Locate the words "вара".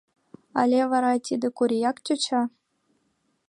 0.91-1.11